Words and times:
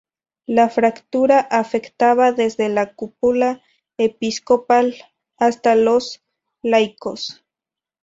La 0.47 0.67
fractura 0.71 1.41
afectaba 1.41 2.31
desde 2.31 2.69
la 2.69 2.91
cúpula 2.95 3.61
episcopal 3.99 4.95
hasta 5.37 5.75
los 5.75 6.23
laicos. 6.63 7.43